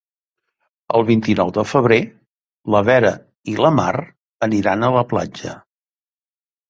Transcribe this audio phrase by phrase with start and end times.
[0.99, 1.99] El vint-i-nou de febrer
[2.75, 3.11] na Vera
[3.53, 3.93] i na Mar
[4.63, 5.55] iran a la platja.